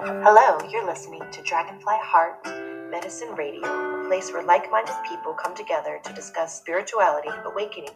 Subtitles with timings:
[0.00, 2.46] Hello, you're listening to Dragonfly Heart
[2.88, 7.90] Medicine Radio, a place where like minded people come together to discuss spirituality, awakening,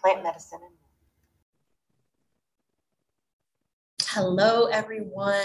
[0.00, 0.74] plant medicine, and
[4.02, 5.36] Hello, everyone.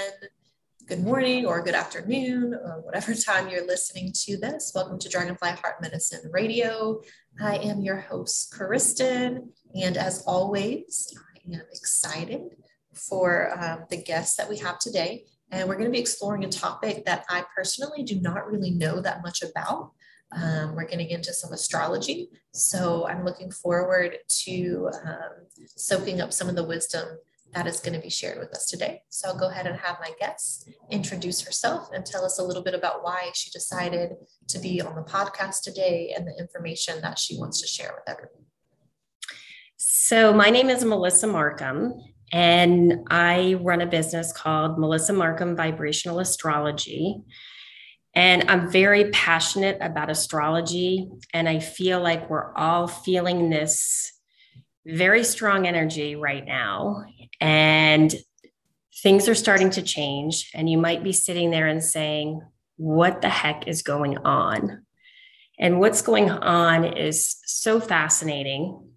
[0.87, 4.71] Good morning or good afternoon, or whatever time you're listening to this.
[4.73, 7.01] Welcome to Dragonfly Heart Medicine Radio.
[7.39, 12.55] I am your host, Kristen, and as always, I am excited
[12.95, 15.25] for um, the guests that we have today.
[15.51, 19.01] And we're going to be exploring a topic that I personally do not really know
[19.01, 19.91] that much about.
[20.31, 22.29] Um, we're getting into some astrology.
[22.53, 27.07] So I'm looking forward to um, soaking up some of the wisdom
[27.53, 29.01] that is going to be shared with us today.
[29.09, 32.63] So I'll go ahead and have my guest introduce herself and tell us a little
[32.63, 34.11] bit about why she decided
[34.49, 38.07] to be on the podcast today and the information that she wants to share with
[38.07, 38.45] everyone.
[39.77, 41.93] So, my name is Melissa Marcum,
[42.31, 47.21] and I run a business called Melissa Marcum Vibrational Astrology.
[48.13, 51.09] And I'm very passionate about astrology.
[51.33, 54.11] And I feel like we're all feeling this
[54.85, 57.05] very strong energy right now.
[57.39, 58.13] And
[59.01, 60.51] things are starting to change.
[60.53, 62.41] And you might be sitting there and saying,
[62.77, 64.85] What the heck is going on?
[65.59, 68.88] And what's going on is so fascinating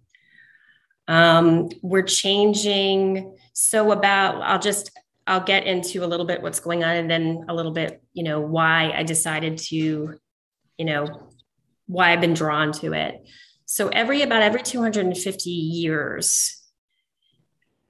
[1.07, 3.37] um, we're changing.
[3.53, 4.91] So about, I'll just,
[5.27, 8.23] I'll get into a little bit what's going on and then a little bit, you
[8.23, 10.19] know, why I decided to,
[10.77, 11.29] you know,
[11.87, 13.25] why I've been drawn to it.
[13.65, 16.61] So every about every 250 years,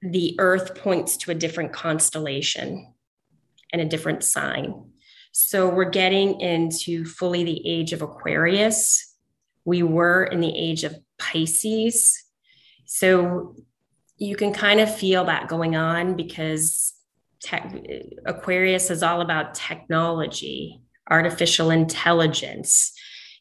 [0.02, 2.94] the earth points to a different constellation
[3.72, 4.90] and a different sign.
[5.32, 9.16] So we're getting into fully the age of Aquarius.
[9.64, 12.23] We were in the age of Pisces.
[12.86, 13.56] So
[14.16, 16.94] you can kind of feel that going on because
[17.42, 17.74] tech,
[18.24, 22.92] Aquarius is all about technology, artificial intelligence.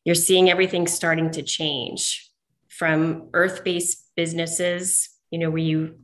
[0.03, 2.29] You're seeing everything starting to change
[2.67, 5.95] from earth based businesses, you know, where you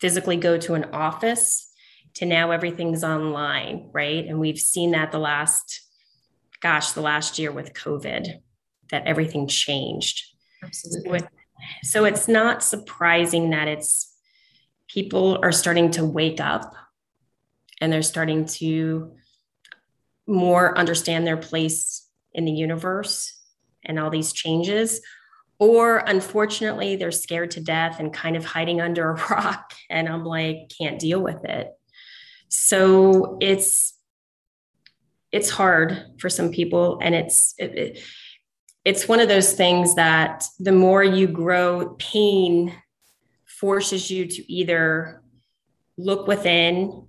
[0.00, 1.70] physically go to an office
[2.14, 4.26] to now everything's online, right?
[4.26, 5.80] And we've seen that the last,
[6.60, 8.38] gosh, the last year with COVID,
[8.90, 10.24] that everything changed.
[10.62, 11.20] Absolutely.
[11.20, 11.26] So
[11.82, 14.14] so it's not surprising that it's
[14.88, 16.74] people are starting to wake up
[17.80, 19.12] and they're starting to
[20.26, 23.40] more understand their place in the universe
[23.84, 25.00] and all these changes.
[25.58, 29.74] Or unfortunately they're scared to death and kind of hiding under a rock.
[29.90, 31.68] And i'm like can't deal with it.
[32.48, 33.94] So it's
[35.32, 37.00] it's hard for some people.
[37.02, 38.02] And it's it, it,
[38.84, 42.74] it's one of those things that the more you grow, pain
[43.46, 45.22] forces you to either
[45.96, 47.06] look within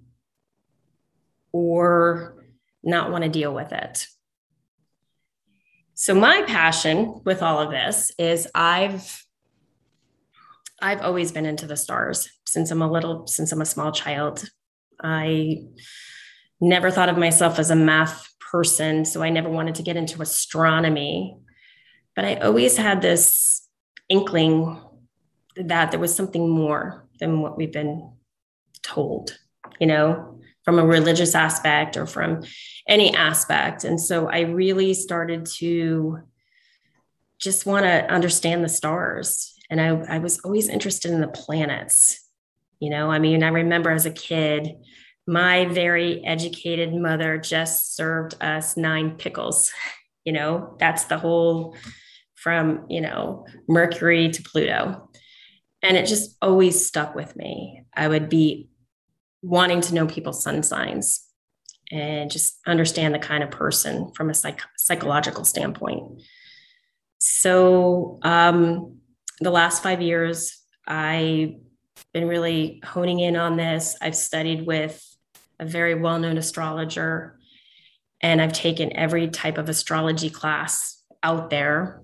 [1.51, 2.45] or
[2.83, 4.07] not want to deal with it.
[5.95, 9.25] So my passion with all of this is I've
[10.81, 14.43] I've always been into the stars since I'm a little since I'm a small child.
[15.01, 15.63] I
[16.59, 20.21] never thought of myself as a math person, so I never wanted to get into
[20.21, 21.37] astronomy.
[22.15, 23.67] But I always had this
[24.09, 24.79] inkling
[25.55, 28.11] that there was something more than what we've been
[28.83, 29.37] told,
[29.79, 32.43] you know, from a religious aspect or from
[32.87, 33.83] any aspect.
[33.83, 36.19] And so I really started to
[37.39, 39.53] just want to understand the stars.
[39.69, 42.21] And I, I was always interested in the planets.
[42.79, 44.75] You know, I mean, I remember as a kid,
[45.27, 49.71] my very educated mother just served us nine pickles.
[50.27, 51.75] You know, that's the whole
[52.45, 55.09] from, you know, Mercury to Pluto.
[55.81, 57.85] And it just always stuck with me.
[57.91, 58.69] I would be
[59.41, 61.25] wanting to know people's sun signs
[61.91, 66.21] and just understand the kind of person from a psych- psychological standpoint.
[67.17, 68.99] So, um,
[69.39, 70.55] the last five years,
[70.85, 71.55] I've
[72.13, 73.97] been really honing in on this.
[73.99, 75.03] I've studied with
[75.59, 77.39] a very well known astrologer,
[78.21, 82.03] and I've taken every type of astrology class out there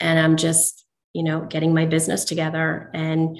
[0.00, 2.90] and I'm just, you know, getting my business together.
[2.94, 3.38] And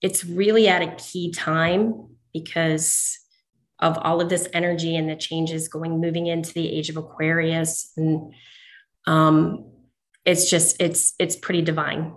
[0.00, 3.18] it's really at a key time because
[3.78, 7.92] of all of this energy and the changes going moving into the age of Aquarius.
[7.96, 8.32] And
[9.06, 9.70] um,
[10.24, 12.14] it's just, it's, it's pretty divine.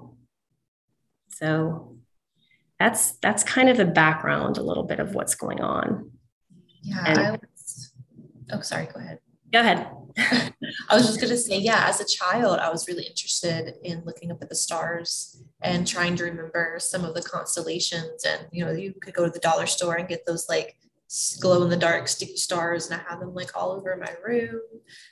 [1.30, 1.98] So
[2.80, 6.12] that's, that's kind of the background, a little bit of what's going on.
[6.82, 7.04] Yeah.
[7.06, 7.94] And, I was,
[8.52, 8.88] oh, sorry.
[8.94, 9.20] Go ahead.
[9.54, 9.88] Go ahead.
[10.18, 14.04] I was just going to say, yeah, as a child, I was really interested in
[14.04, 18.26] looking up at the stars and trying to remember some of the constellations.
[18.26, 20.76] And, you know, you could go to the dollar store and get those like
[21.40, 24.60] glow in the dark sticky stars and I have them like all over my room.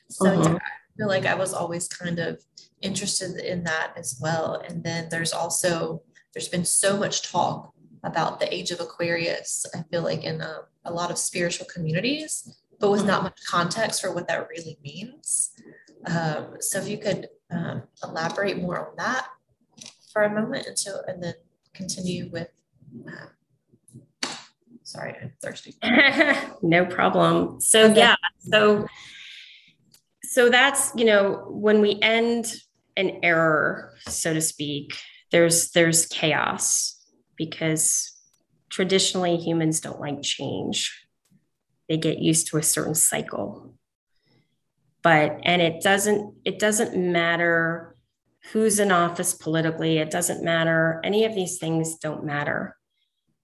[0.10, 0.50] So uh-huh.
[0.50, 2.42] yeah, I feel like I was always kind of
[2.82, 4.64] interested in that as well.
[4.68, 6.02] And then there's also
[6.34, 7.74] there's been so much talk
[8.04, 9.66] about the age of Aquarius.
[9.76, 14.02] I feel like in a, a lot of spiritual communities, but with not much context
[14.02, 15.52] for what that really means.
[16.08, 19.28] Um, so if you could um, elaborate more on that
[20.12, 21.36] for a moment until and then
[21.74, 22.50] continue with.
[23.08, 24.30] Uh,
[24.84, 25.76] sorry, I'm thirsty.
[26.62, 27.62] no problem.
[27.62, 28.00] So okay.
[28.00, 28.88] yeah, so
[30.24, 32.54] so that's you know when we end
[32.98, 34.98] an error, so to speak,
[35.32, 36.98] there's there's chaos
[37.38, 38.12] because
[38.70, 41.06] traditionally humans don't like change.
[41.92, 43.74] They get used to a certain cycle.
[45.04, 47.98] But and it doesn't it doesn't matter
[48.54, 51.02] who's in office politically, it doesn't matter.
[51.04, 52.78] Any of these things don't matter.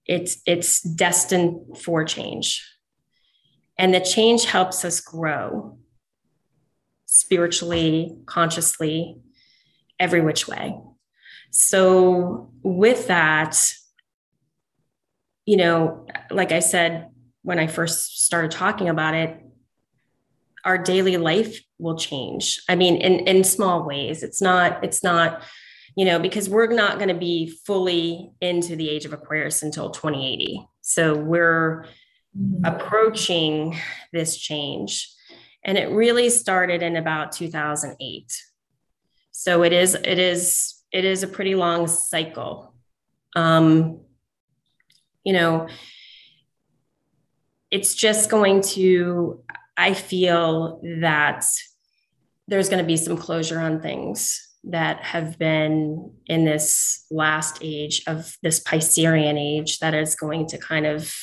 [0.06, 2.66] It's it's destined for change.
[3.76, 5.76] And the change helps us grow
[7.04, 9.18] spiritually, consciously,
[10.00, 10.80] every which way.
[11.50, 13.62] So, with that,
[15.44, 17.07] you know, like I said
[17.48, 19.40] when I first started talking about it,
[20.66, 22.60] our daily life will change.
[22.68, 24.22] I mean, in, in small ways.
[24.22, 25.42] It's not, it's not,
[25.96, 29.88] you know, because we're not going to be fully into the age of Aquarius until
[29.88, 30.68] 2080.
[30.82, 31.86] So we're
[32.64, 33.78] approaching
[34.12, 35.10] this change.
[35.64, 38.30] And it really started in about 2008
[39.30, 42.74] so it is it is it is a pretty long cycle
[43.36, 44.00] um
[45.22, 45.68] you know
[47.70, 49.42] it's just going to
[49.76, 51.44] i feel that
[52.48, 58.02] there's going to be some closure on things that have been in this last age
[58.06, 61.14] of this Piscean age that is going to kind of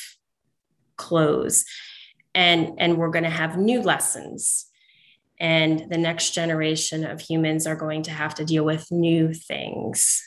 [0.96, 1.64] close.
[2.34, 4.66] And and we're going to have new lessons.
[5.38, 10.22] And the next generation of humans are going to have to deal with new things.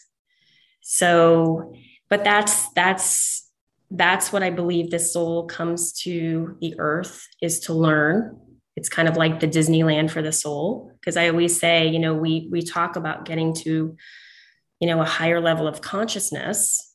[0.81, 1.73] So
[2.09, 3.48] but that's that's
[3.91, 8.37] that's what i believe the soul comes to the earth is to learn
[8.75, 12.13] it's kind of like the disneyland for the soul because i always say you know
[12.13, 13.95] we we talk about getting to
[14.79, 16.93] you know a higher level of consciousness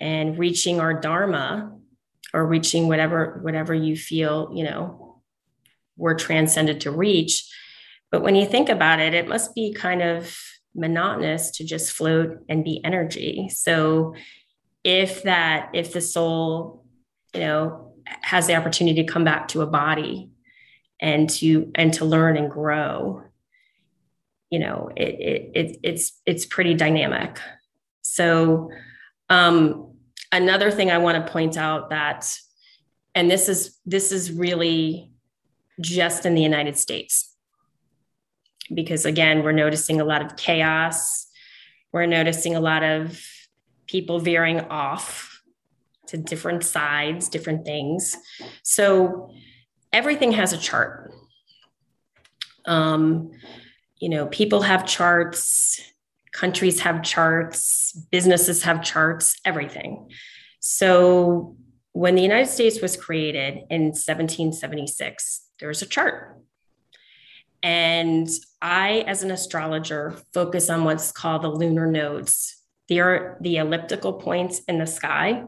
[0.00, 1.76] and reaching our dharma
[2.32, 5.04] or reaching whatever whatever you feel you know
[5.96, 7.50] we're transcended to reach.
[8.10, 10.36] But when you think about it, it must be kind of
[10.74, 13.48] monotonous to just float and be energy.
[13.52, 14.14] So
[14.84, 16.84] if that, if the soul,
[17.32, 20.30] you know, has the opportunity to come back to a body
[21.00, 23.22] and to and to learn and grow,
[24.50, 27.40] you know, it, it, it it's it's pretty dynamic.
[28.02, 28.70] So
[29.30, 29.94] um,
[30.30, 32.38] another thing I want to point out that,
[33.14, 35.10] and this is this is really
[35.80, 37.34] just in the United States.
[38.72, 41.26] Because again, we're noticing a lot of chaos.
[41.92, 43.20] We're noticing a lot of
[43.86, 45.42] people veering off
[46.08, 48.16] to different sides, different things.
[48.62, 49.30] So
[49.92, 51.12] everything has a chart.
[52.66, 53.30] Um,
[53.98, 55.80] you know, people have charts,
[56.32, 60.10] countries have charts, businesses have charts, everything.
[60.60, 61.56] So
[61.92, 66.40] when the United States was created in 1776, there was a chart.
[67.62, 68.28] And
[68.60, 72.56] I, as an astrologer, focus on what's called the lunar nodes.
[72.88, 75.44] They are the elliptical points in the sky.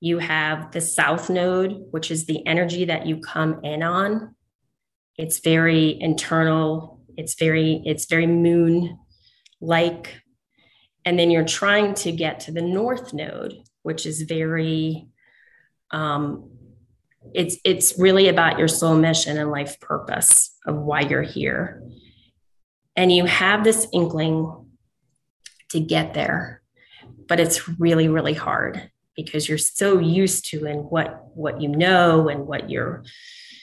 [0.00, 4.34] You have the south node, which is the energy that you come in on.
[5.16, 7.00] It's very internal.
[7.16, 8.98] It's very, it's very moon
[9.60, 10.22] like.
[11.04, 15.06] And then you're trying to get to the north node, which is very
[15.90, 16.50] um,
[17.32, 21.82] it's it's really about your soul mission and life purpose of why you're here
[22.96, 24.63] and you have this inkling
[25.74, 26.62] to get there
[27.28, 32.28] but it's really really hard because you're so used to and what what you know
[32.28, 33.04] and what you're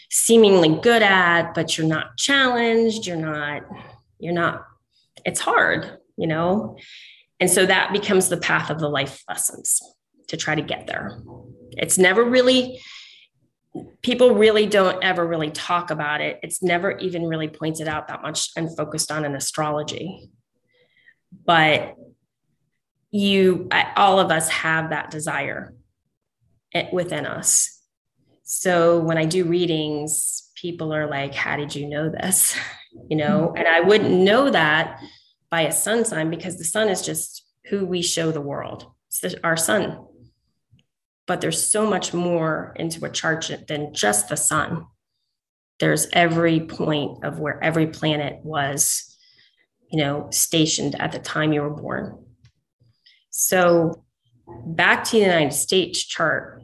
[0.09, 3.63] seemingly good at but you're not challenged you're not
[4.19, 4.65] you're not
[5.25, 6.77] it's hard you know
[7.39, 9.81] and so that becomes the path of the life lessons
[10.27, 11.21] to try to get there
[11.77, 12.79] it's never really
[14.01, 16.39] people really don't ever really talk about it.
[16.43, 20.29] It's never even really pointed out that much and focused on in astrology.
[21.45, 21.95] But
[23.11, 25.73] you, all of us have that desire
[26.91, 27.79] within us.
[28.43, 32.55] So when I do readings, people are like, How did you know this?
[33.09, 33.55] You know, mm-hmm.
[33.55, 34.99] and I wouldn't know that
[35.49, 38.85] by a sun sign because the sun is just who we show the world.
[39.07, 39.97] It's the, our sun
[41.31, 44.85] but there's so much more into a chart than just the sun.
[45.79, 49.10] There's every point of where every planet was,
[49.91, 52.25] you know, stationed at the time you were born.
[53.29, 54.03] So
[54.65, 56.61] back to the United States chart,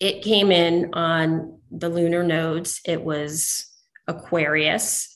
[0.00, 2.80] it came in on the lunar nodes.
[2.84, 3.66] It was
[4.08, 5.08] Aquarius.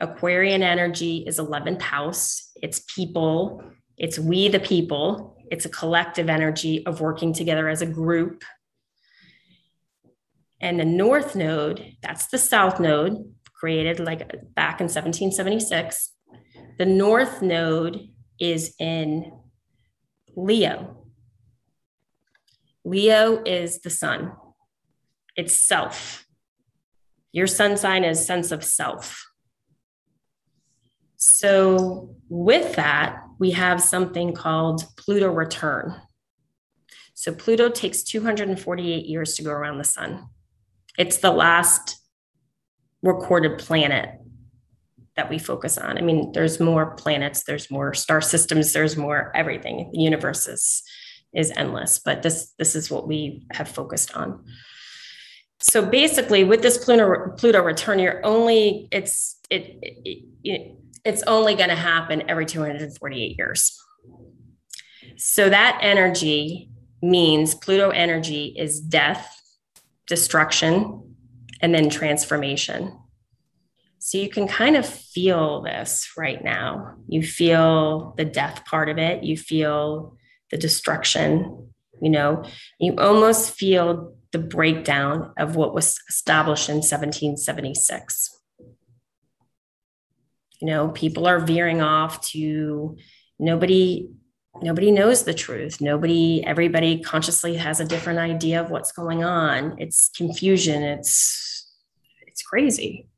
[0.00, 2.50] Aquarian energy is 11th house.
[2.62, 3.62] It's people.
[3.96, 5.36] It's we the people.
[5.50, 8.44] It's a collective energy of working together as a group.
[10.60, 14.20] And the North Node, that's the South Node, created like
[14.54, 16.11] back in 1776.
[16.78, 19.32] The North Node is in
[20.34, 21.06] Leo.
[22.84, 24.32] Leo is the sun,
[25.36, 26.26] it's self.
[27.30, 29.26] Your sun sign is sense of self.
[31.16, 35.94] So, with that, we have something called Pluto return.
[37.14, 40.26] So, Pluto takes 248 years to go around the sun.
[40.98, 41.98] It's the last
[43.02, 44.21] recorded planet
[45.16, 45.98] that we focus on.
[45.98, 49.90] I mean, there's more planets, there's more star systems, there's more everything.
[49.92, 50.82] The universe is,
[51.34, 54.44] is endless, but this this is what we have focused on.
[55.60, 61.54] So basically, with this Pluto Pluto return, you're only it's it, it, it it's only
[61.54, 63.78] going to happen every 248 years.
[65.16, 66.70] So that energy
[67.02, 69.40] means Pluto energy is death,
[70.06, 71.14] destruction,
[71.60, 72.96] and then transformation.
[74.04, 76.96] So you can kind of feel this right now.
[77.06, 80.16] You feel the death part of it, you feel
[80.50, 81.68] the destruction,
[82.00, 82.42] you know,
[82.80, 88.40] you almost feel the breakdown of what was established in 1776
[90.60, 92.96] you know people are veering off to
[93.38, 94.08] nobody
[94.62, 95.80] nobody knows the truth.
[95.80, 99.74] Nobody everybody consciously has a different idea of what's going on.
[99.78, 100.82] It's confusion.
[100.84, 101.68] It's
[102.26, 103.08] it's crazy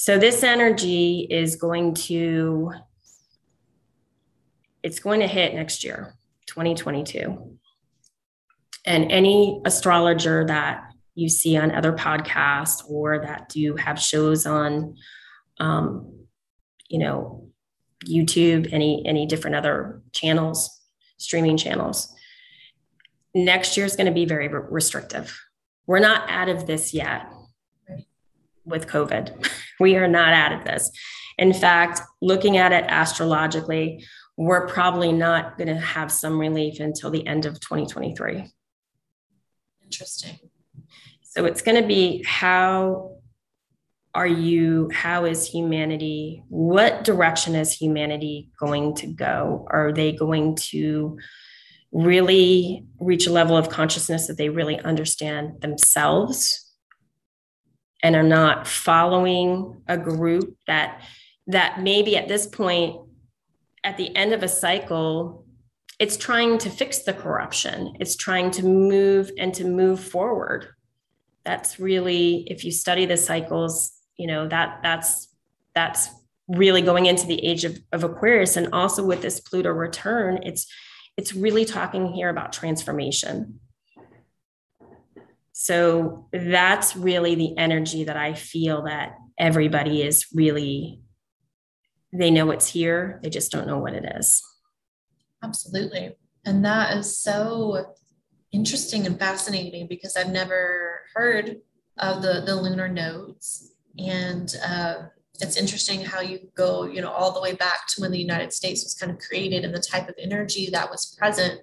[0.00, 2.72] so this energy is going to
[4.82, 6.14] it's going to hit next year
[6.46, 7.58] 2022
[8.86, 14.96] and any astrologer that you see on other podcasts or that do have shows on
[15.58, 16.10] um,
[16.88, 17.50] you know,
[18.06, 20.80] YouTube, any any different other channels,
[21.18, 22.10] streaming channels.
[23.34, 25.38] Next year is going to be very restrictive.
[25.86, 27.30] We're not out of this yet
[28.70, 29.48] with COVID.
[29.80, 30.90] we are not out of this.
[31.38, 34.04] In fact, looking at it astrologically,
[34.36, 38.50] we're probably not going to have some relief until the end of 2023.
[39.82, 40.38] Interesting.
[41.22, 43.16] So it's going to be how
[44.14, 50.56] are you how is humanity what direction is humanity going to go are they going
[50.56, 51.16] to
[51.92, 56.69] really reach a level of consciousness that they really understand themselves
[58.02, 61.02] and are not following a group that
[61.46, 62.96] that maybe at this point
[63.82, 65.44] at the end of a cycle
[65.98, 67.94] it's trying to fix the corruption.
[68.00, 70.68] It's trying to move and to move forward.
[71.44, 75.28] That's really if you study the cycles you know that that's
[75.74, 76.08] that's
[76.48, 78.56] really going into the age of, of aquarius.
[78.56, 80.66] And also with this pluto return it's
[81.16, 83.60] it's really talking here about transformation
[85.62, 91.02] so that's really the energy that i feel that everybody is really
[92.12, 94.42] they know it's here they just don't know what it is.
[95.42, 96.16] Absolutely.
[96.44, 97.94] And that is so
[98.52, 101.56] interesting and fascinating because i've never heard
[101.98, 103.74] of the the lunar nodes.
[103.98, 104.94] And uh,
[105.40, 108.52] it's interesting how you go, you know, all the way back to when the United
[108.52, 111.60] States was kind of created and the type of energy that was present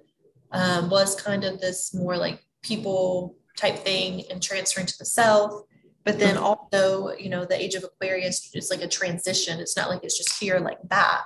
[0.52, 5.64] um, was kind of this more like people type thing and transferring to the South.
[6.04, 9.60] But then also, you know, the age of Aquarius is like a transition.
[9.60, 11.22] It's not like it's just here like that.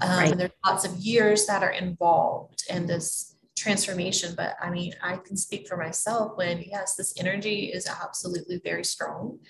[0.00, 0.30] Um, right.
[0.30, 4.34] And there's lots of years that are involved in this transformation.
[4.36, 8.84] But I mean, I can speak for myself when, yes, this energy is absolutely very
[8.84, 9.40] strong.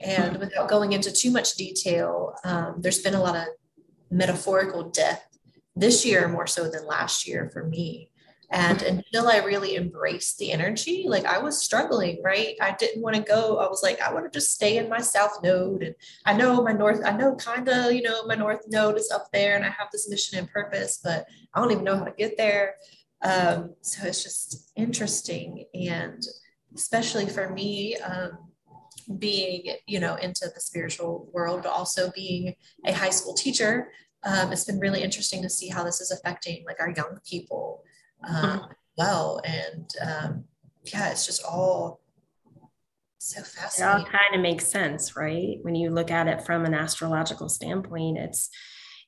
[0.00, 3.46] And without going into too much detail, um, there's been a lot of
[4.10, 5.22] metaphorical death
[5.76, 8.10] this year more so than last year for me.
[8.52, 12.56] And until I really embraced the energy, like I was struggling, right?
[12.60, 13.58] I didn't want to go.
[13.58, 15.82] I was like, I want to just stay in my south node.
[15.84, 15.94] And
[16.26, 19.28] I know my north, I know kind of, you know, my north node is up
[19.32, 22.14] there and I have this mission and purpose, but I don't even know how to
[22.16, 22.74] get there.
[23.22, 25.66] Um, so it's just interesting.
[25.74, 26.20] And
[26.74, 28.50] especially for me, um,
[29.18, 32.54] being you know into the spiritual world but also being
[32.86, 33.90] a high school teacher
[34.22, 37.82] um, it's been really interesting to see how this is affecting like our young people
[38.28, 38.72] um, mm-hmm.
[38.96, 39.40] well.
[39.44, 40.44] And um,
[40.84, 42.00] yeah, it's just all
[43.18, 44.02] so fascinating.
[44.02, 45.58] It all kind of makes sense, right?
[45.62, 48.50] When you look at it from an astrological standpoint, it's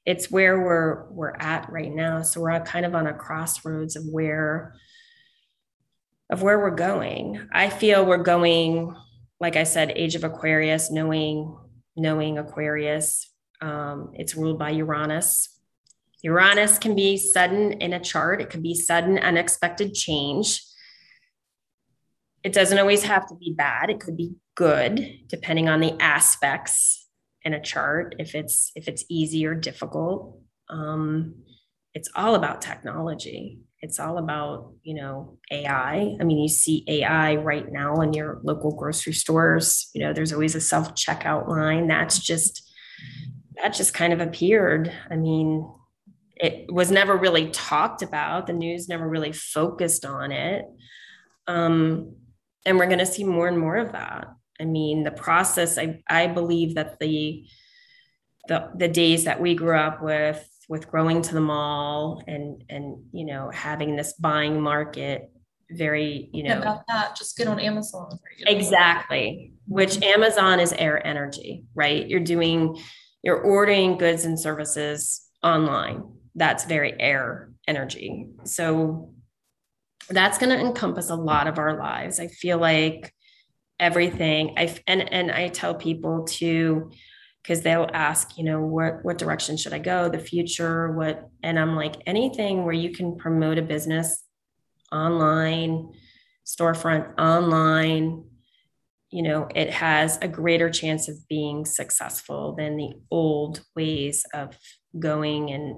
[0.04, 2.22] it's where we're we're at right now.
[2.22, 4.74] So we're kind of on a crossroads of where
[6.30, 7.48] of where we're going.
[7.52, 8.94] I feel we're going,
[9.40, 11.56] like I said, age of Aquarius, knowing
[11.96, 13.28] knowing Aquarius.
[13.60, 15.60] Um, it's ruled by Uranus.
[16.22, 18.40] Uranus can be sudden in a chart.
[18.40, 20.62] It can be sudden, unexpected change.
[22.44, 23.90] It doesn't always have to be bad.
[23.90, 27.08] It could be good, depending on the aspects
[27.42, 28.14] in a chart.
[28.18, 30.38] If it's if it's easy or difficult,
[30.68, 31.34] um,
[31.94, 33.60] it's all about technology.
[33.80, 36.16] It's all about you know AI.
[36.20, 39.90] I mean, you see AI right now in your local grocery stores.
[39.92, 41.88] You know, there's always a self checkout line.
[41.88, 42.68] That's just
[43.60, 44.92] that just kind of appeared.
[45.10, 45.68] I mean,
[46.42, 48.48] it was never really talked about.
[48.48, 50.64] The news never really focused on it.
[51.46, 52.16] Um,
[52.66, 54.26] and we're going to see more and more of that.
[54.60, 57.46] I mean, the process, I, I believe that the,
[58.48, 63.04] the, the days that we grew up with, with growing to the mall and, and,
[63.12, 65.30] you know, having this buying market
[65.70, 68.18] very, you know, about that, just get on Amazon.
[68.46, 69.52] Exactly.
[69.66, 72.06] Which Amazon is air energy, right?
[72.08, 72.82] You're doing,
[73.22, 76.02] you're ordering goods and services online
[76.34, 78.28] that's very air energy.
[78.44, 79.14] So
[80.08, 82.18] that's going to encompass a lot of our lives.
[82.18, 83.12] I feel like
[83.78, 86.90] everything I and and I tell people to
[87.42, 91.58] because they'll ask, you know, what what direction should I go, the future, what and
[91.58, 94.22] I'm like anything where you can promote a business
[94.92, 95.92] online,
[96.46, 98.24] storefront online,
[99.10, 104.56] you know, it has a greater chance of being successful than the old ways of
[104.98, 105.76] going and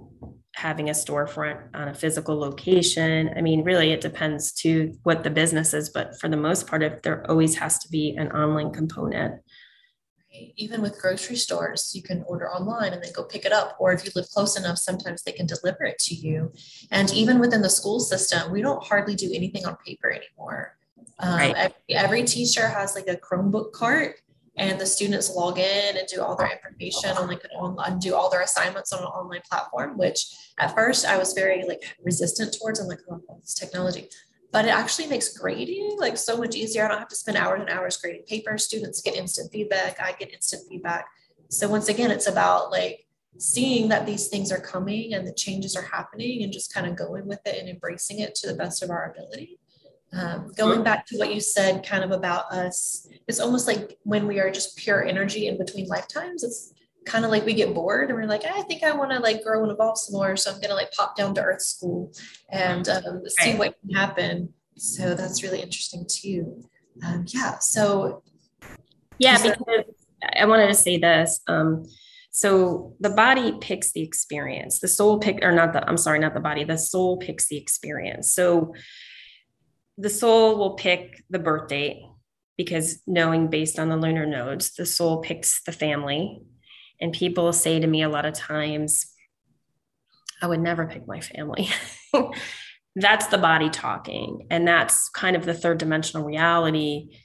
[0.54, 3.30] having a storefront on a physical location.
[3.37, 6.82] I mean, really, it depends to what the business is, but for the most part,
[6.82, 9.42] if there always has to be an online component.
[10.56, 13.76] Even with grocery stores, you can order online and then go pick it up.
[13.78, 16.52] Or if you live close enough, sometimes they can deliver it to you.
[16.90, 20.76] And even within the school system, we don't hardly do anything on paper anymore.
[21.20, 21.55] Um, right.
[21.57, 24.16] every, every teacher has like a Chromebook cart
[24.56, 28.14] and the students log in and do all their information on like an online do
[28.14, 30.26] all their assignments on an online platform which
[30.58, 32.78] at first i was very like resistant towards.
[32.78, 34.08] And like oh this technology
[34.54, 36.84] but it actually makes grading like so much easier.
[36.84, 38.62] I don't have to spend hours and hours grading papers.
[38.62, 40.00] Students get instant feedback.
[40.00, 41.06] I get instant feedback.
[41.50, 43.04] So once again it's about like
[43.36, 46.94] seeing that these things are coming and the changes are happening and just kind of
[46.94, 49.58] going with it and embracing it to the best of our ability
[50.14, 54.27] um, going back to what you said kind of about us, it's almost like when
[54.27, 56.72] we are just pure energy in between lifetimes, it's
[57.05, 59.42] kind of like we get bored and we're like, I think I want to like
[59.42, 60.37] grow and evolve some more.
[60.37, 62.12] So I'm going to like pop down to earth school
[62.50, 63.59] and um, see right.
[63.59, 64.53] what can happen.
[64.77, 66.62] So that's really interesting too.
[67.05, 67.59] Um, yeah.
[67.59, 68.22] So,
[69.18, 69.85] yeah, because
[70.37, 71.40] I wanted to say this.
[71.46, 71.87] Um,
[72.31, 76.35] so the body picks the experience, the soul pick, or not the, I'm sorry, not
[76.35, 78.33] the body, the soul picks the experience.
[78.33, 78.74] So
[79.96, 82.02] the soul will pick the birth date
[82.57, 86.40] because knowing based on the lunar nodes, the soul picks the family.
[87.00, 89.07] And people say to me a lot of times,
[90.40, 91.68] I would never pick my family.
[92.96, 94.46] that's the body talking.
[94.50, 97.18] And that's kind of the third dimensional reality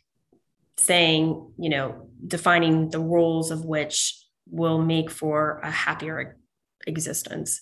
[0.80, 4.16] saying, you know, defining the roles of which
[4.50, 6.38] will make for a happier
[6.88, 7.60] existence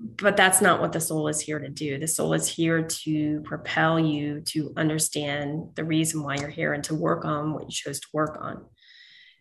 [0.00, 1.98] but that's not what the soul is here to do.
[1.98, 6.84] The soul is here to propel you to understand the reason why you're here and
[6.84, 8.64] to work on what you chose to work on.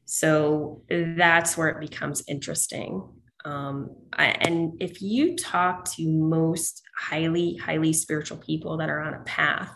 [0.05, 3.07] So that's where it becomes interesting.
[3.45, 9.13] Um, I, and if you talk to most highly, highly spiritual people that are on
[9.13, 9.71] a path,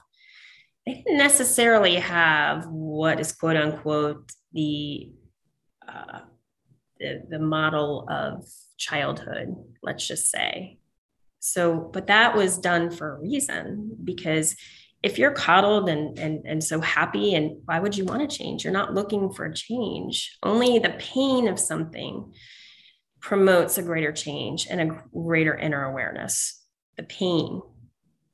[0.86, 5.12] they didn't necessarily have what is quote unquote the
[5.88, 6.22] uh,
[7.00, 8.46] the, the model of
[8.82, 10.80] childhood, let's just say.
[11.40, 14.56] So, but that was done for a reason because
[15.04, 18.64] if you're coddled and, and, and so happy, and why would you want to change?
[18.64, 20.38] You're not looking for a change.
[20.44, 22.34] Only the pain of something
[23.20, 26.64] promotes a greater change and a greater inner awareness.
[26.98, 27.62] The pain,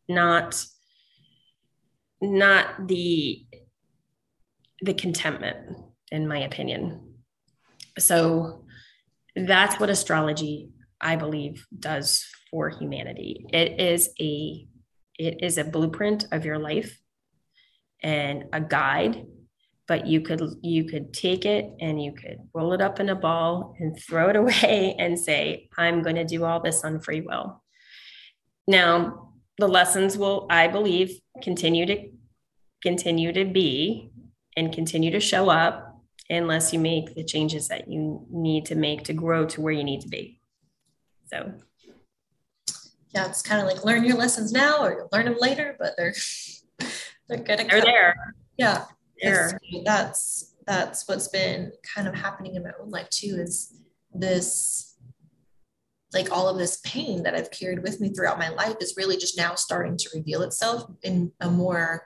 [0.09, 0.65] not
[2.21, 3.45] not the
[4.81, 5.77] the contentment
[6.11, 7.07] in my opinion
[7.99, 8.65] so
[9.45, 10.69] that's what astrology
[11.01, 13.45] i believe does for humanity.
[13.51, 14.67] It is a
[15.19, 16.99] it is a blueprint of your life
[18.03, 19.25] and a guide
[19.87, 23.15] but you could you could take it and you could roll it up in a
[23.15, 27.21] ball and throw it away and say i'm going to do all this on free
[27.21, 27.63] will.
[28.67, 32.09] Now the lessons will, I believe, continue to
[32.83, 34.11] continue to be
[34.55, 35.86] and continue to show up
[36.29, 39.83] unless you make the changes that you need to make to grow to where you
[39.83, 40.39] need to be.
[41.27, 41.53] So
[43.13, 45.93] yeah, it's kind of like learn your lessons now or you'll learn them later, but
[45.97, 46.13] they're
[47.27, 48.33] they're gonna they're there.
[48.57, 48.85] Yeah.
[49.21, 49.59] There.
[49.83, 53.81] That's that's what's been kind of happening in my own life too, is
[54.13, 54.97] this
[56.13, 59.17] like all of this pain that I've carried with me throughout my life is really
[59.17, 62.03] just now starting to reveal itself in a more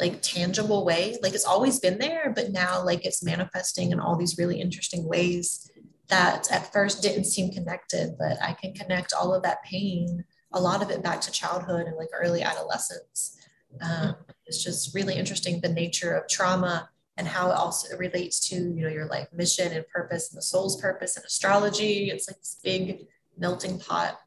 [0.00, 1.16] like tangible way.
[1.22, 5.06] Like it's always been there, but now like it's manifesting in all these really interesting
[5.06, 5.70] ways
[6.08, 10.60] that at first didn't seem connected, but I can connect all of that pain, a
[10.60, 13.36] lot of it back to childhood and like early adolescence.
[13.80, 18.56] Um, it's just really interesting the nature of trauma and how it also relates to
[18.56, 22.10] you know your life mission and purpose and the soul's purpose and astrology.
[22.10, 23.06] It's like this big
[23.38, 24.18] melting pot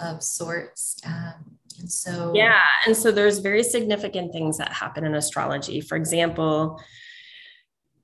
[0.00, 1.00] of sorts.
[1.06, 2.60] Um, and so, yeah.
[2.86, 5.80] And so there's very significant things that happen in astrology.
[5.80, 6.80] For example,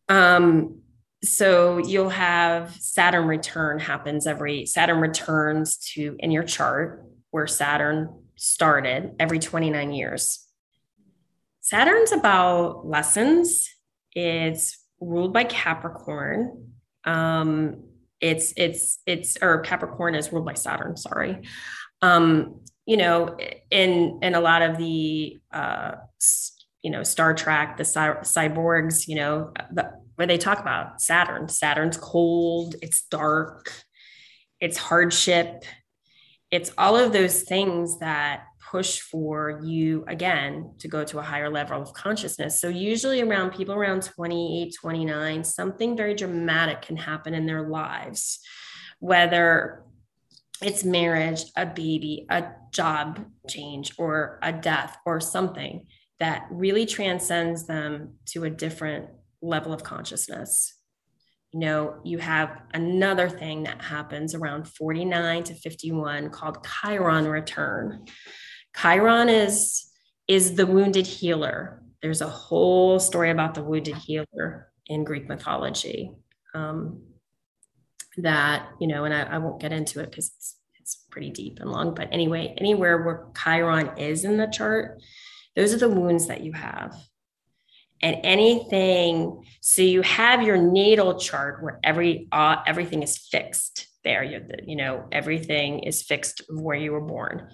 [0.09, 0.81] um,
[1.23, 8.21] so you'll have Saturn return happens every Saturn returns to in your chart where Saturn
[8.37, 10.47] started every 29 years.
[11.61, 13.71] Saturn's about lessons.
[14.13, 16.73] It's ruled by Capricorn.
[17.05, 17.85] Um,
[18.21, 20.97] it's it's it's or Capricorn is ruled by Saturn.
[20.97, 21.43] Sorry.
[22.03, 23.37] Um, you know,
[23.70, 25.92] in in a lot of the uh,
[26.83, 31.49] you know Star Trek, the cy- cyborgs, you know, the, where they talk about Saturn.
[31.49, 32.77] Saturn's cold.
[32.83, 33.73] It's dark.
[34.61, 35.64] It's hardship.
[36.51, 41.51] It's all of those things that push for you again to go to a higher
[41.51, 42.61] level of consciousness.
[42.61, 48.40] So, usually around people around 28, 29, something very dramatic can happen in their lives,
[48.99, 49.85] whether
[50.62, 55.87] it's marriage, a baby, a job change, or a death, or something
[56.21, 59.09] that really transcends them to a different
[59.43, 60.75] level of consciousness.
[61.53, 68.07] You know, you have another thing that happens around 49 to 51 called Chiron return.
[68.77, 69.90] Chiron is
[70.27, 71.83] is the wounded healer.
[72.01, 76.12] There's a whole story about the wounded healer in Greek mythology.
[76.55, 77.03] Um,
[78.18, 81.59] that you know and i, I won't get into it because it's, it's pretty deep
[81.61, 85.00] and long but anyway anywhere where chiron is in the chart
[85.57, 86.94] those are the wounds that you have.
[88.03, 94.22] And anything so you have your natal chart where every uh, everything is fixed there.
[94.22, 97.48] You you know everything is fixed where you were born.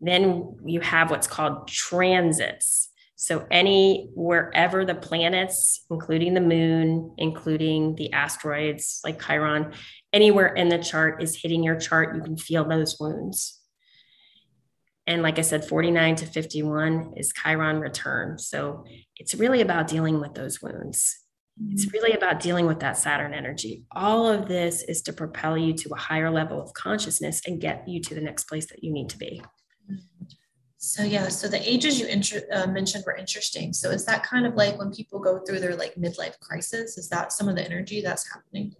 [0.00, 2.88] Then you have what's called transits.
[3.14, 9.72] So any wherever the planets, including the moon, including the asteroids like Chiron,
[10.12, 13.60] anywhere in the chart is hitting your chart, you can feel those wounds.
[15.06, 18.38] And like I said, 49 to 51 is Chiron return.
[18.38, 18.84] So
[19.16, 21.18] it's really about dealing with those wounds.
[21.70, 21.92] It's mm-hmm.
[21.92, 23.84] really about dealing with that Saturn energy.
[23.92, 27.86] All of this is to propel you to a higher level of consciousness and get
[27.86, 29.42] you to the next place that you need to be.
[30.78, 33.72] So yeah, so the ages you inter- uh, mentioned were interesting.
[33.72, 36.98] So is that kind of like when people go through their like midlife crisis?
[36.98, 38.74] Is that some of the energy that's happening?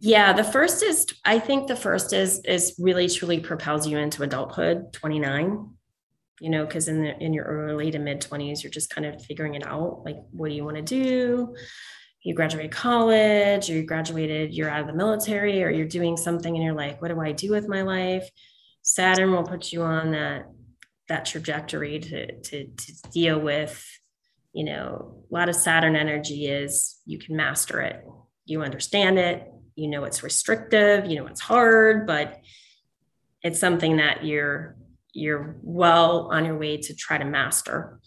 [0.00, 4.22] Yeah, the first is I think the first is is really truly propels you into
[4.22, 5.70] adulthood, 29.
[6.40, 9.24] You know, because in the in your early to mid 20s, you're just kind of
[9.24, 10.02] figuring it out.
[10.04, 11.54] Like, what do you want to do?
[12.22, 16.54] You graduate college, or you graduated, you're out of the military, or you're doing something
[16.54, 18.28] and you're like, what do I do with my life?
[18.82, 20.46] Saturn will put you on that
[21.08, 23.84] that trajectory to, to, to deal with
[24.52, 28.04] you know a lot of saturn energy is you can master it
[28.44, 29.46] you understand it
[29.78, 32.40] you know it's restrictive you know it's hard but
[33.42, 34.76] it's something that you're
[35.12, 38.00] you're well on your way to try to master.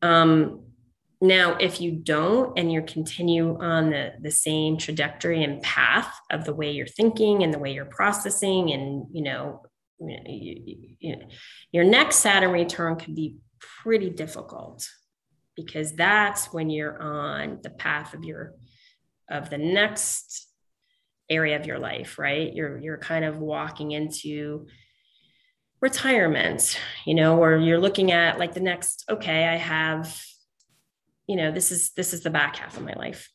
[0.00, 0.64] Um,
[1.20, 6.44] now if you don't and you continue on the, the same trajectory and path of
[6.44, 9.62] the way you're thinking and the way you're processing and you know
[10.00, 11.16] you, you,
[11.70, 14.88] your next Saturn return could be pretty difficult
[15.54, 18.54] because that's when you're on the path of your
[19.30, 20.51] of the next
[21.32, 22.54] area of your life right?
[22.54, 24.66] You're you're kind of walking into
[25.80, 30.24] retirement you know or you're looking at like the next okay i have
[31.26, 33.28] you know this is this is the back half of my life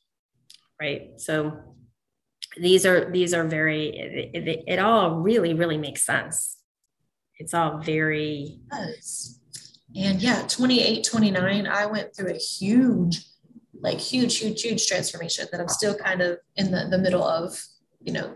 [0.80, 1.20] right?
[1.20, 1.60] So
[2.60, 6.58] these are these are very it, it, it all really really makes sense.
[7.40, 8.60] It's all very
[9.96, 13.22] and yeah 28 29 i went through a huge
[13.80, 17.58] like huge huge huge transformation that i'm still kind of in the, the middle of
[18.08, 18.36] you know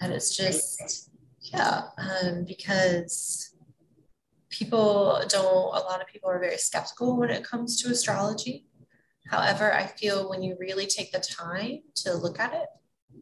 [0.00, 3.54] and it's just yeah um, because
[4.58, 8.66] people don't, a lot of people are very skeptical when it comes to astrology.
[9.28, 12.66] However, I feel when you really take the time to look at it,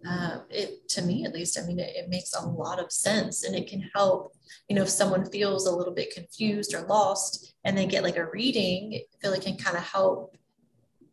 [0.07, 3.45] um, it to me at least, I mean, it, it makes a lot of sense
[3.45, 4.33] and it can help.
[4.69, 8.17] You know, if someone feels a little bit confused or lost and they get like
[8.17, 10.37] a reading, I feel it can kind of help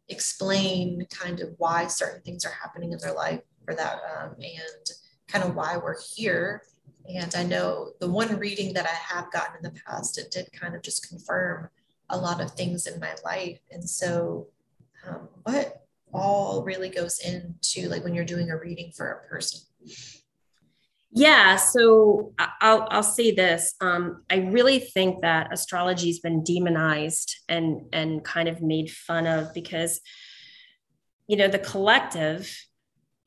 [0.07, 4.91] explain kind of why certain things are happening in their life for that um, and
[5.27, 6.63] kind of why we're here.
[7.07, 10.51] And I know the one reading that I have gotten in the past, it did
[10.51, 11.69] kind of just confirm
[12.09, 13.59] a lot of things in my life.
[13.71, 14.47] And so,
[15.07, 19.61] um, what all really goes into like when you're doing a reading for a person?
[21.11, 23.73] Yeah, so I'll I'll say this.
[23.81, 29.51] Um, I really think that astrology's been demonized and and kind of made fun of
[29.53, 30.01] because,
[31.27, 32.55] you know, the collective,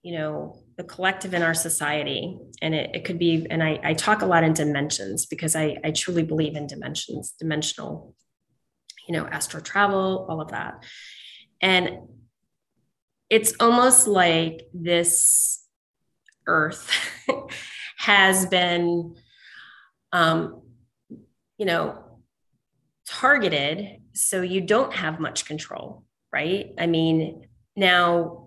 [0.03, 3.95] you know, the collective in our society, and it, it could be, and I, I
[3.95, 8.15] talk a lot in dimensions because I, I truly believe in dimensions, dimensional,
[9.09, 10.85] you know, astral travel, all of that.
[11.61, 11.99] And
[13.31, 15.65] it's almost like this
[16.47, 16.91] earth
[17.97, 19.15] has been
[20.13, 20.63] um,
[21.63, 21.97] you know
[23.07, 28.42] targeted so you don't have much control right i mean now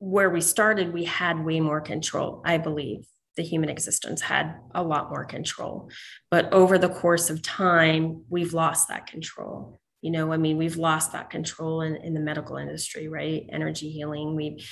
[0.00, 3.06] where we started we had way more control i believe.
[3.36, 5.88] The human existence had a lot more control.
[6.30, 9.78] But over the course of time we've lost that control.
[10.02, 13.46] You know i mean we've lost that control in, in the medical industry right?
[13.50, 14.64] Energy healing we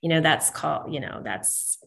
[0.00, 1.78] you know that's called you know that's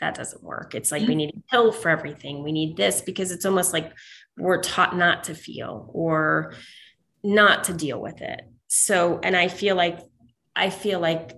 [0.00, 0.74] that doesn't work.
[0.74, 1.16] It's like we mm-hmm.
[1.16, 2.42] need a pill for everything.
[2.42, 3.92] We need this because it's almost like
[4.36, 6.52] we're taught not to feel or
[7.22, 8.40] not to deal with it.
[8.68, 10.00] So and i feel like
[10.54, 11.32] i feel like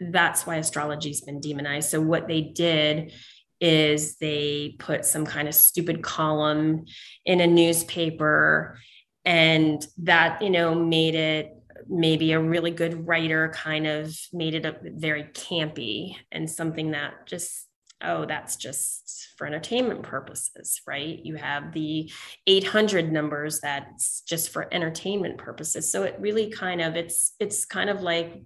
[0.00, 1.90] that's why astrology's been demonized.
[1.90, 3.12] So what they did
[3.60, 6.84] is they put some kind of stupid column
[7.24, 8.78] in a newspaper
[9.24, 11.54] and that you know made it
[11.88, 17.26] maybe a really good writer kind of made it a very campy and something that
[17.26, 17.66] just
[18.02, 21.20] oh that's just for entertainment purposes right?
[21.24, 22.10] You have the
[22.46, 25.90] 800 numbers that's just for entertainment purposes.
[25.90, 28.40] So it really kind of it's it's kind of like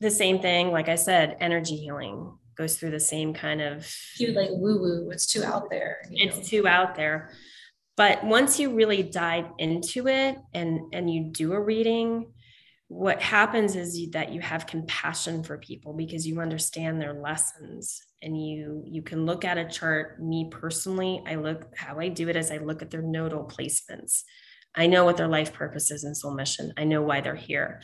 [0.00, 4.28] the same thing like i said energy healing goes through the same kind of too
[4.28, 6.42] like woo woo it's too out there it's know?
[6.42, 7.30] too out there.
[7.96, 12.32] But once you really dive into it and and you do a reading
[12.88, 18.00] what happens is you, that you have compassion for people because you understand their lessons
[18.22, 20.22] and you you can look at a chart.
[20.22, 24.22] Me personally i look how i do it is i look at their nodal placements.
[24.74, 26.72] I know what their life purpose is and soul mission.
[26.76, 27.80] I know why they're here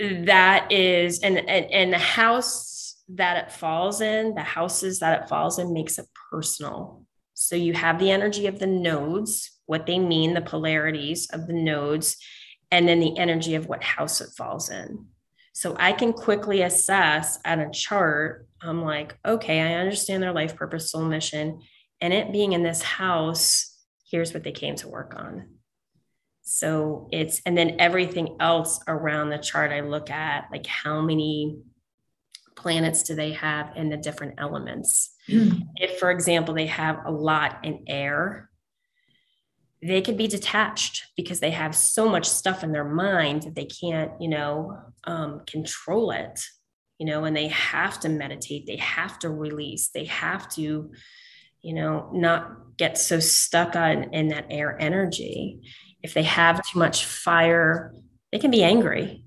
[0.00, 5.28] that is and and, and the house that it falls in the houses that it
[5.28, 7.04] falls in makes it personal
[7.40, 11.52] so you have the energy of the nodes, what they mean, the polarities of the
[11.52, 12.16] nodes,
[12.72, 15.06] and then the energy of what house it falls in.
[15.52, 18.48] So I can quickly assess at a chart.
[18.60, 21.60] I'm like, okay, I understand their life purpose, soul mission,
[22.00, 23.72] and it being in this house,
[24.10, 25.57] here's what they came to work on.
[26.50, 31.58] So it's, and then everything else around the chart, I look at like how many
[32.56, 35.14] planets do they have in the different elements.
[35.28, 35.68] Mm.
[35.76, 38.48] If, for example, they have a lot in air,
[39.82, 43.66] they could be detached because they have so much stuff in their mind that they
[43.66, 46.40] can't, you know, um, control it,
[46.98, 50.90] you know, and they have to meditate, they have to release, they have to,
[51.60, 55.60] you know, not get so stuck on in that air energy.
[56.02, 57.94] If they have too much fire,
[58.32, 59.24] they can be angry.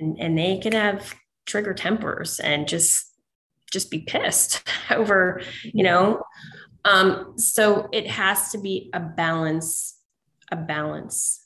[0.00, 1.14] And, and they can have
[1.46, 3.10] trigger tempers and just
[3.70, 6.22] just be pissed over you know?
[6.84, 9.98] Um so it has to be a balance
[10.50, 11.40] a balance.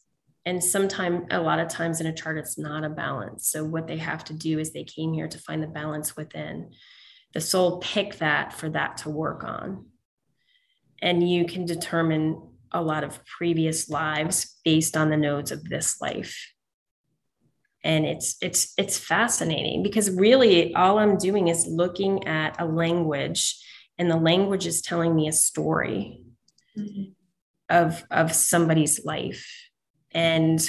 [0.46, 3.48] And sometimes a lot of times in a chart it's not a balance.
[3.48, 6.70] So what they have to do is they came here to find the balance within.
[7.35, 9.87] The soul pick that for that to work on.
[11.03, 16.00] And you can determine a lot of previous lives based on the nodes of this
[16.00, 16.52] life.
[17.85, 23.57] And it's it's it's fascinating because really all i'm doing is looking at a language
[23.98, 26.20] and the language is telling me a story
[26.76, 27.11] mm-hmm.
[27.68, 29.46] of of somebody's life.
[30.11, 30.61] And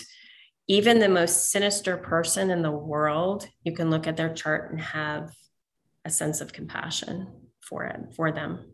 [0.67, 4.79] even the most sinister person in the world you can look at their chart and
[4.79, 5.31] have
[6.05, 7.27] a sense of compassion
[7.59, 8.65] for it for them.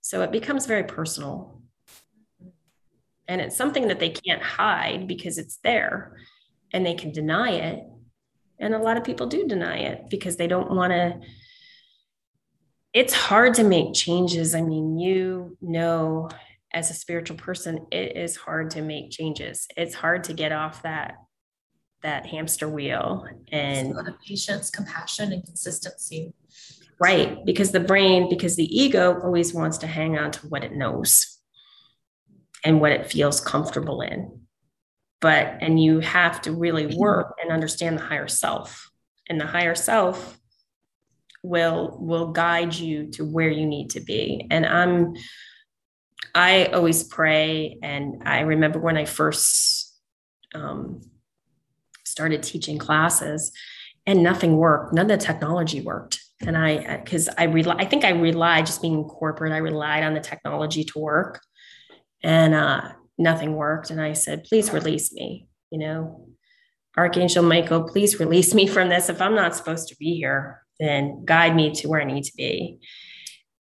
[0.00, 1.62] So it becomes very personal
[3.28, 6.16] and it's something that they can't hide because it's there
[6.72, 7.84] and they can deny it.
[8.58, 11.20] And a lot of people do deny it because they don't want to.
[12.92, 14.54] It's hard to make changes.
[14.54, 16.28] I mean, you know,
[16.72, 19.66] as a spiritual person, it is hard to make changes.
[19.76, 21.16] It's hard to get off that
[22.02, 23.94] that hamster wheel and
[24.28, 26.34] patience, compassion, and consistency.
[27.00, 27.42] Right.
[27.46, 31.33] Because the brain, because the ego always wants to hang on to what it knows
[32.64, 34.40] and what it feels comfortable in.
[35.20, 38.90] But, and you have to really work and understand the higher self.
[39.28, 40.38] And the higher self
[41.44, 45.14] will will guide you to where you need to be and i'm
[46.34, 49.94] i always pray and i remember when i first
[50.54, 51.02] um,
[52.04, 53.52] started teaching classes
[54.06, 58.04] and nothing worked none of the technology worked and i because i rely i think
[58.04, 61.42] i relied just being corporate i relied on the technology to work
[62.24, 66.26] and uh, nothing worked and i said please release me you know
[66.96, 71.24] archangel michael please release me from this if i'm not supposed to be here then
[71.24, 72.80] guide me to where I need to be.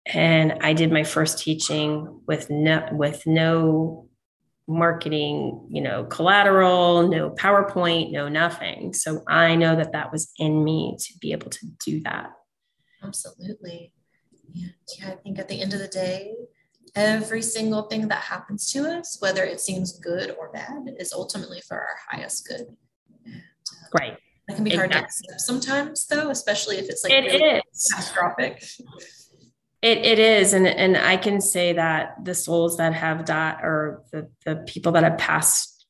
[0.06, 4.08] And I did my first teaching with no with no
[4.68, 8.92] marketing, you know, collateral, no PowerPoint, no nothing.
[8.92, 12.30] So I know that that was in me to be able to do that.
[13.02, 13.92] Absolutely.
[14.54, 16.32] And yeah, I think at the end of the day,
[16.96, 21.60] every single thing that happens to us, whether it seems good or bad, is ultimately
[21.68, 22.66] for our highest good.
[23.96, 24.16] Right.
[24.48, 24.76] That can be exactly.
[24.76, 27.90] hard to accept sometimes, though, especially if it's like it really is.
[27.92, 28.62] catastrophic.
[29.82, 34.04] It, it is, and and I can say that the souls that have died, or
[34.12, 35.86] the the people that have passed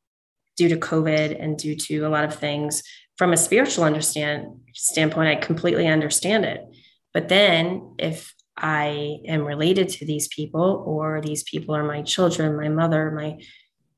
[0.56, 2.82] due to COVID and due to a lot of things,
[3.16, 6.62] from a spiritual understand standpoint, I completely understand it.
[7.12, 12.56] But then, if I am related to these people, or these people are my children,
[12.56, 13.38] my mother, my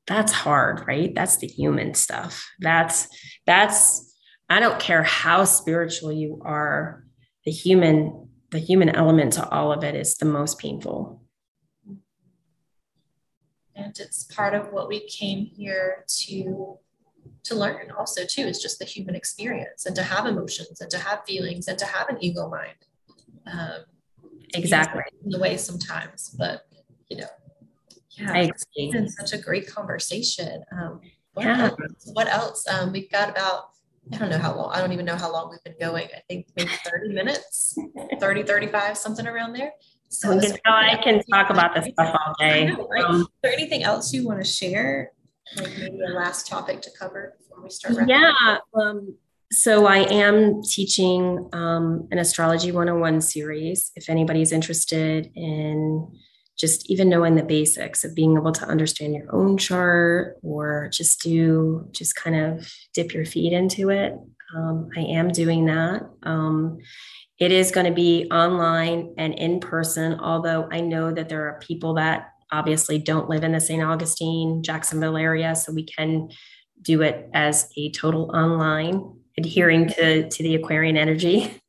[0.07, 1.13] that's hard, right?
[1.13, 2.49] That's the human stuff.
[2.59, 3.07] That's
[3.45, 4.15] that's
[4.49, 7.05] I don't care how spiritual you are,
[7.45, 11.21] the human, the human element to all of it is the most painful.
[13.75, 16.79] And it's part of what we came here to
[17.43, 20.97] to learn also too is just the human experience and to have emotions and to
[20.97, 22.75] have feelings and to have an ego mind
[23.47, 23.83] um,
[24.53, 26.67] exactly in the way sometimes but
[27.09, 27.27] you know
[28.11, 30.99] yeah it's been such a great conversation um,
[31.39, 31.69] what yeah.
[31.69, 32.67] else, what else?
[32.67, 33.69] Um, we've got about
[34.11, 36.07] I don't know how long, I don't even know how long we've been going.
[36.15, 37.77] I think maybe 30 minutes,
[38.19, 39.71] 30, 35, something around there.
[40.07, 42.65] So you know, I can talk about this stuff all day.
[42.65, 43.03] Know, right?
[43.03, 45.11] um, Is there anything else you want to share?
[45.55, 48.07] Like maybe a last topic to cover before we start?
[48.07, 48.57] Yeah.
[48.73, 49.15] Um,
[49.51, 53.91] so I am teaching um, an astrology 101 series.
[53.95, 56.07] If anybody's interested in
[56.59, 61.21] just even knowing the basics of being able to understand your own chart or just
[61.21, 64.13] do just kind of dip your feet into it
[64.55, 66.77] um, i am doing that um,
[67.39, 71.59] it is going to be online and in person although i know that there are
[71.59, 76.27] people that obviously don't live in the st augustine jacksonville area so we can
[76.81, 81.53] do it as a total online adhering to to the aquarian energy.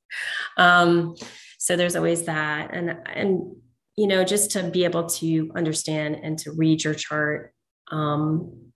[0.57, 1.15] Um,
[1.59, 2.75] so there's always that.
[2.75, 3.55] And and
[3.97, 7.55] you know, just to be able to understand and to read your chart,
[7.91, 8.73] um,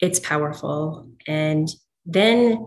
[0.00, 1.10] it's powerful.
[1.26, 1.68] And
[2.04, 2.66] then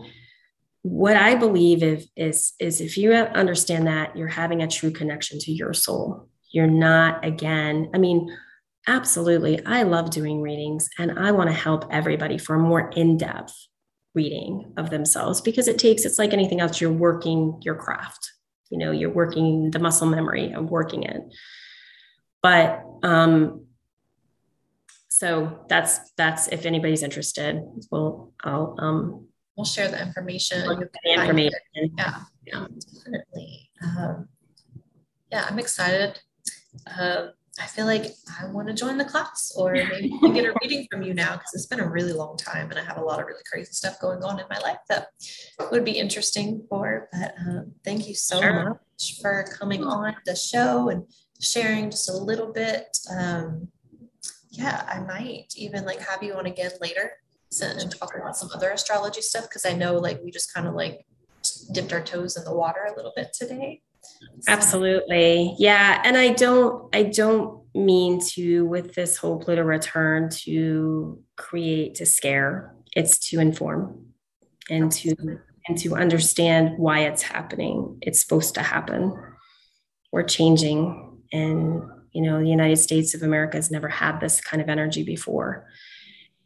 [0.82, 5.40] what I believe if, is, is if you understand that you're having a true connection
[5.40, 8.36] to your soul, you're not again, I mean,
[8.88, 13.54] absolutely, I love doing readings and I want to help everybody for more in depth
[14.20, 14.52] reading
[14.82, 18.24] of themselves because it takes, it's like anything else, you're working your craft,
[18.70, 21.22] you know, you're working the muscle memory of working it.
[22.42, 23.66] But um,
[25.10, 25.30] so
[25.72, 27.52] that's that's if anybody's interested,
[27.92, 30.58] we'll I'll um we'll share the information.
[30.68, 31.60] The information.
[31.98, 32.18] Yeah,
[32.50, 33.70] yeah, definitely.
[33.84, 34.30] Um,
[35.32, 36.20] yeah, I'm excited.
[36.88, 37.22] Uh,
[37.60, 38.06] I feel like
[38.40, 41.52] I want to join the class or maybe get a reading from you now because
[41.54, 44.00] it's been a really long time and I have a lot of really crazy stuff
[44.00, 45.08] going on in my life that
[45.72, 47.10] would be interesting for.
[47.12, 48.70] But um, thank you so sure.
[48.70, 51.06] much for coming on the show and
[51.42, 52.98] sharing just a little bit.
[53.10, 53.70] Um,
[54.52, 57.14] yeah, I might even like have you on again later
[57.62, 60.76] and talk about some other astrology stuff because I know like we just kind of
[60.76, 61.06] like
[61.72, 63.82] dipped our toes in the water a little bit today.
[64.02, 64.52] So.
[64.52, 65.56] Absolutely.
[65.58, 66.02] Yeah.
[66.04, 72.06] And I don't, I don't mean to, with this whole Pluto return, to create, to
[72.06, 72.76] scare.
[72.96, 74.08] It's to inform
[74.70, 75.16] and to,
[75.68, 77.98] and to understand why it's happening.
[78.02, 79.14] It's supposed to happen.
[80.12, 84.62] We're changing and you know the united states of america has never had this kind
[84.62, 85.68] of energy before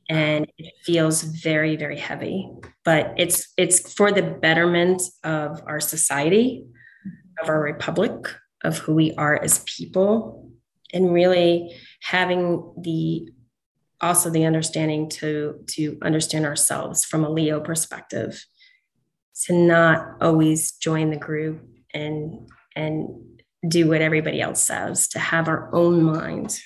[0.10, 2.50] and it feels very very heavy
[2.84, 6.66] but it's it's for the betterment of our society
[7.42, 8.28] of our republic
[8.64, 10.52] of who we are as people
[10.94, 13.30] and really having the
[14.02, 18.46] also the understanding to to understand ourselves from a leo perspective
[19.46, 21.62] to not always join the group
[21.94, 23.08] and and
[23.68, 26.60] do what everybody else says to have our own mind.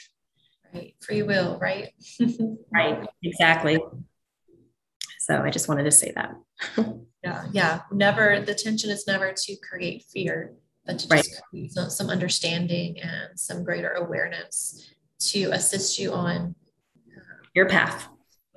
[0.74, 0.96] Right.
[1.02, 1.94] Free will right?
[2.74, 3.80] Right exactly.
[5.20, 6.36] So i just wanted to say that
[7.28, 7.82] yeah yeah.
[7.92, 10.54] Never the tension is never to create fear
[10.86, 11.26] but to just right.
[11.50, 16.56] create some, some understanding and some greater awareness to assist you on
[17.54, 18.08] your path.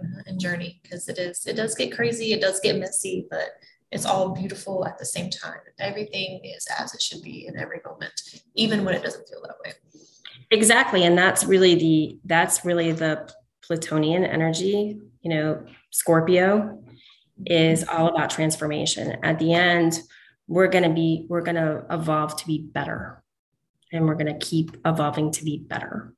[0.01, 3.51] uh, and journey because it is it does get crazy it does get messy but
[3.93, 5.59] it's all beautiful at the same time.
[5.81, 8.13] Everything is as it should be in every moment
[8.55, 9.73] even when it doesn't feel that way.
[10.53, 13.29] Exactly and that's really the that's really the
[13.63, 16.83] plutonian energy you know scorpio
[17.47, 19.17] is all about transformation.
[19.23, 20.01] At the end
[20.51, 23.23] we're going to be we're going to evolve to be better.
[23.93, 26.13] And we're going to keep evolving to be better.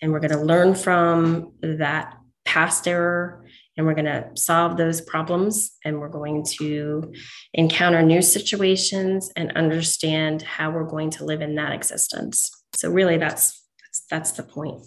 [0.00, 3.46] And we're going to learn from that past error
[3.76, 7.12] and we're going to solve those problems and we're going to
[7.54, 12.50] encounter new situations and understand how we're going to live in that existence.
[12.74, 13.62] So really that's
[14.10, 14.84] that's the point.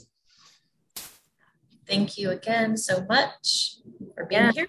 [1.88, 3.78] Thank you again so much
[4.15, 4.51] for being yeah.
[4.51, 4.67] here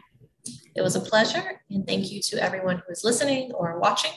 [0.77, 4.13] it was a pleasure and thank you to everyone who is listening or watching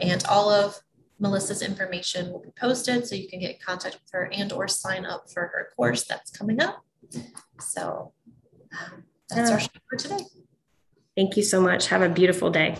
[0.00, 0.80] and all of
[1.20, 4.66] Melissa's information will be posted so you can get in contact with her and or
[4.66, 6.82] sign up for her course that's coming up.
[7.60, 8.12] So
[8.72, 10.24] um, that's our show for today.
[11.16, 11.88] Thank you so much.
[11.88, 12.76] Have a beautiful day.